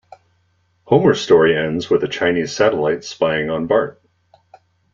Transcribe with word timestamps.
Homer's 0.85 1.21
story 1.21 1.55
ends 1.55 1.91
with 1.91 2.03
a 2.03 2.07
Chinese 2.07 2.55
satellite 2.55 3.03
spying 3.03 3.51
on 3.51 3.67
Bart. 3.67 4.01